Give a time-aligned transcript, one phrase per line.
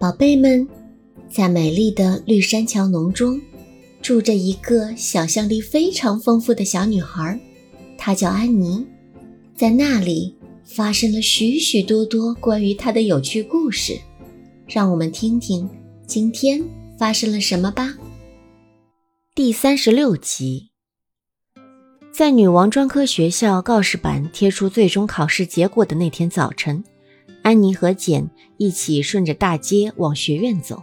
[0.00, 0.66] 宝贝们，
[1.28, 3.38] 在美丽的绿山桥农中，
[4.00, 7.38] 住着一个想象力非常丰富的小女孩，
[7.98, 8.86] 她叫安妮。
[9.54, 10.34] 在那里
[10.64, 14.00] 发生了许许多多关于她的有趣故事，
[14.66, 15.68] 让我们听听
[16.06, 16.64] 今天
[16.98, 17.94] 发生了什么吧。
[19.34, 20.70] 第三十六集，
[22.10, 26.82] 在女王专科学校告示板贴出最终考试结果的那天早晨。
[27.42, 30.82] 安妮和简一起顺着大街往学院走。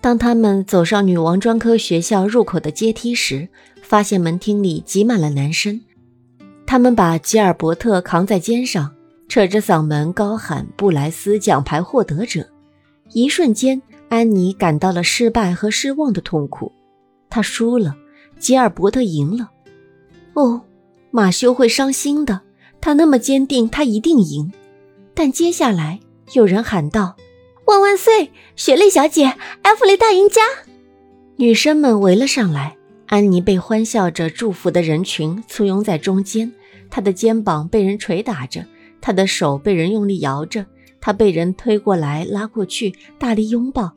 [0.00, 3.48] 当他们走上女王专科学校入口的阶梯时，
[3.82, 5.80] 发现门厅里挤满了男生。
[6.66, 8.94] 他们把吉尔伯特扛在肩上，
[9.28, 12.48] 扯着嗓门高喊“布莱斯奖牌获得者”。
[13.12, 16.72] 一瞬间，安妮感到了失败和失望的痛苦。
[17.30, 17.96] 他输了，
[18.38, 19.50] 吉尔伯特赢了。
[20.34, 20.62] 哦，
[21.10, 22.42] 马修会伤心的。
[22.80, 24.52] 他那么坚定，他一定赢。
[25.16, 25.98] 但接下来
[26.34, 27.16] 有人喊道
[27.64, 30.42] ：“万万岁，雪莉小姐，埃弗雷大赢家！”
[31.36, 32.76] 女生们围了上来。
[33.06, 36.52] 安妮被欢笑着祝福的人群簇拥在中间，
[36.90, 38.66] 她的肩膀被人捶打着，
[39.00, 40.66] 她的手被人用力摇着，
[41.00, 43.92] 她被人推过来拉过去，大力拥抱。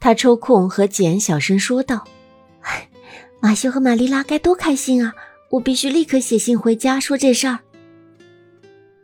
[0.00, 2.04] 她抽空和简小声说道
[3.40, 5.14] ：“马修和玛丽拉该多开心啊！
[5.52, 7.60] 我必须立刻写信回家说这事儿。”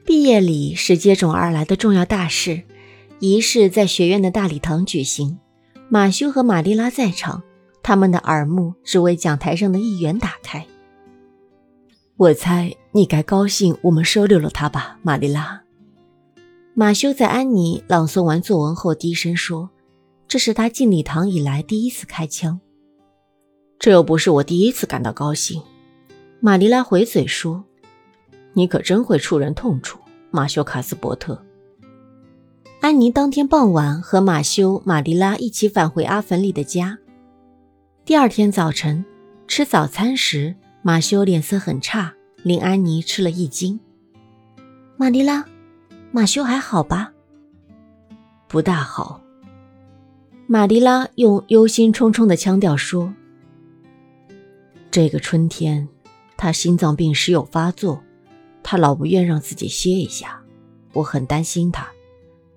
[0.07, 2.63] 毕业礼是接踵而来的重要大事，
[3.19, 5.41] 仪式在学院的大礼堂举行。
[5.89, 7.43] 马修和玛丽拉在场，
[7.83, 10.65] 他们的耳目只为讲台上的一员打开。
[12.17, 15.63] 我猜你该高兴，我们收留了他吧，玛丽拉。
[16.75, 19.71] 马修在安妮朗诵完作文后低声说
[20.29, 22.61] ：“这是他进礼堂以来第一次开枪。”
[23.81, 25.61] 这又不是我第一次感到高兴。”
[26.39, 27.65] 玛丽拉回嘴说。
[28.59, 29.99] 你可真会触人痛处，
[30.31, 31.45] 马修·卡斯伯特。
[32.81, 36.99] 安妮当天傍晚和马修、玛丽拉一起返回阿凡里的家。
[38.07, 39.05] 第二天早晨
[39.47, 43.79] 吃早餐时，马修脸色很差，令安妮吃了一惊。
[44.97, 45.45] 玛丽拉，
[46.11, 47.13] 马修还好吧？
[48.49, 49.21] 不大好。
[50.47, 53.13] 玛丽拉用忧心忡忡的腔调说
[54.91, 55.87] ：“这个春天，
[56.39, 58.03] 他心脏病时有发作。”
[58.69, 60.43] 他老不愿让自己歇一下，
[60.93, 61.87] 我很担心他，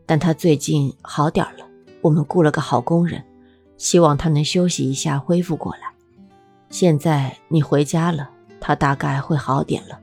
[0.08, 1.68] 但他最近好点了。
[2.02, 3.24] 我们雇了个好工人，
[3.78, 5.82] 希望他能休息一下，恢复过来。
[6.72, 8.28] 现在你回家了，
[8.60, 10.00] 他大概会好点了。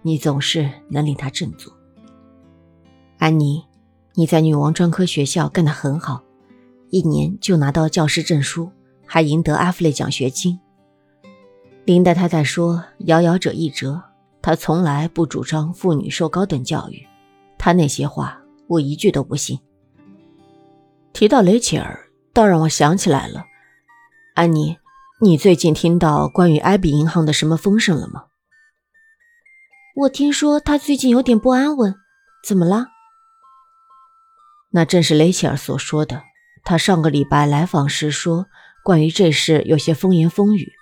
[0.00, 1.70] 你总是能令他振作。
[3.18, 3.62] 安妮，
[4.14, 6.22] 你在女王专科学校干得很好，
[6.88, 8.72] 一年就拿到教师证书，
[9.04, 10.58] 还赢得阿弗雷奖学金。
[11.84, 14.04] 林黛太太说：“遥遥者一折。”
[14.42, 17.06] 他从来不主张妇女受高等教育，
[17.58, 19.58] 他那些话我一句都不信。
[21.12, 23.44] 提到雷切尔，倒让我想起来了，
[24.34, 24.78] 安妮，
[25.20, 28.24] 你最近听到关于艾比银行的什么风声了吗？
[29.96, 31.94] 我听说他最近有点不安稳，
[32.46, 32.86] 怎么了？
[34.70, 36.22] 那正是雷切尔所说的。
[36.62, 38.46] 他上个礼拜来访时说，
[38.84, 40.72] 关于这事有些风言风语，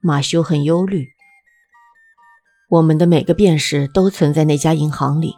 [0.00, 1.08] 马修很忧虑。
[2.72, 5.34] 我们的每个便士都存在那家银行里。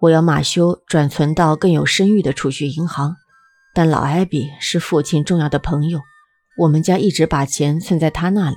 [0.00, 3.14] 我要马修转存到更有声誉的储蓄银行，
[3.74, 6.00] 但老艾比是父亲重要的朋友，
[6.56, 8.56] 我们家一直把钱存在他那里。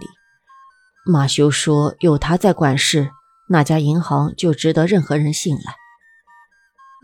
[1.05, 3.09] 马修说，有他在管事，
[3.49, 5.75] 那家银行就值得任何人信赖。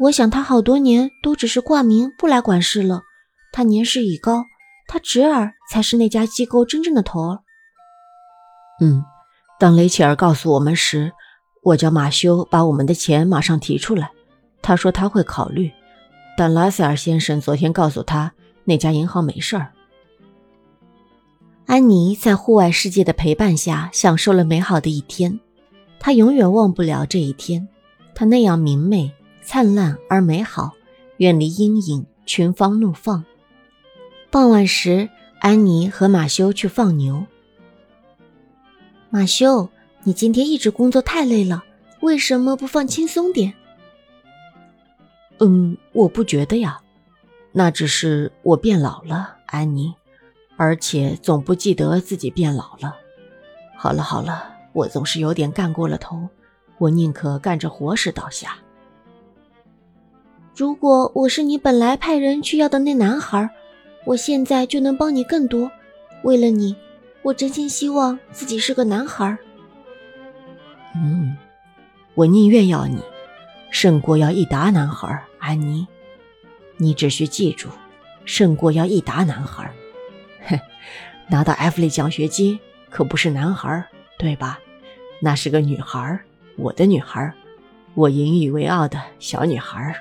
[0.03, 3.01] 我想他好多年都只是挂名不来管事了。
[3.51, 4.45] 他年事已高，
[4.87, 7.39] 他侄儿才是那家机构真正的头儿。
[8.79, 9.03] 嗯。
[9.59, 11.13] 当雷切尔告诉我们时，
[11.63, 14.11] 我叫马修把我们的钱马上提出来。
[14.61, 15.71] 他说他会考虑，
[16.37, 18.33] 但拉塞尔先生昨天告诉他
[18.65, 19.71] 那家银行没事儿。
[21.65, 25.39] 安妮在户外世界的陪伴下享受了美好的一天，
[25.99, 27.67] 她永远忘不了这一天。
[28.15, 30.71] 她那样明媚、灿烂而美好，
[31.17, 33.23] 远离阴影，群芳怒放。
[34.31, 37.25] 傍晚时，安妮和马修去放牛。
[39.09, 39.69] 马修，
[40.07, 41.65] 你今天一直工作太累了，
[41.99, 43.53] 为什么不放轻松点？
[45.39, 46.79] 嗯，我不觉得呀，
[47.51, 49.93] 那只是我变老了，安妮，
[50.55, 52.95] 而且总不记得自己变老了。
[53.75, 56.29] 好了好了，我总是有点干过了头，
[56.77, 58.57] 我宁可干着活时倒下。
[60.55, 63.49] 如果我是你本来派人去要的那男孩，
[64.05, 65.69] 我现在就能帮你更多。
[66.23, 66.77] 为了你。
[67.23, 69.37] 我真心希望自己是个男孩。
[70.95, 71.37] 嗯，
[72.15, 72.99] 我宁愿要你，
[73.71, 75.23] 胜过要一打男孩。
[75.39, 75.87] 安妮，
[76.77, 77.69] 你只需记住，
[78.25, 79.71] 胜过要一打男孩。
[80.47, 80.59] 哼，
[81.29, 83.85] 拿到 F 类奖学金可不是男孩，
[84.17, 84.59] 对吧？
[85.21, 86.19] 那是个女孩，
[86.57, 87.33] 我的女孩，
[87.93, 89.95] 我引以为傲的小女孩。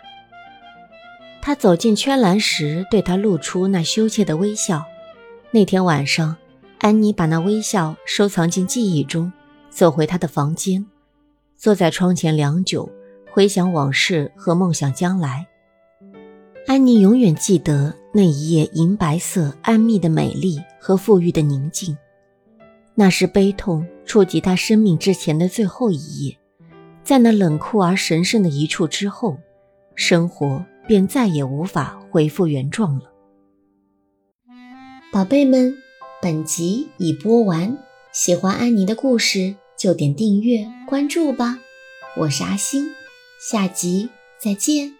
[1.40, 4.84] 他走进圈栏时，对他露出那羞怯的微笑。
[5.52, 6.36] 那天晚上，
[6.80, 9.32] 安妮把那微笑收藏进记忆中，
[9.70, 10.84] 走回他的房间，
[11.56, 12.90] 坐在窗前良久，
[13.30, 15.46] 回想往事和梦想将来。
[16.66, 21.96] 安妮永远记得那一夜银白色、安谧的美丽和富裕的宁静，
[22.94, 26.36] 那是悲痛触及他生命之前的最后一夜，
[27.02, 29.36] 在那冷酷而神圣的一处之后，
[29.94, 30.64] 生活。
[30.88, 33.10] 便再也无法恢复原状了。
[35.12, 35.76] 宝贝们，
[36.22, 37.76] 本集已播完，
[38.16, 41.58] 喜欢安妮的故事就点订阅关注吧。
[42.16, 42.86] 我是阿星，
[43.38, 44.08] 下集
[44.38, 44.95] 再见。